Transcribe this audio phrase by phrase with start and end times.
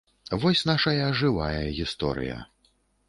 [0.43, 2.43] Вось нашая жывая гісторыя!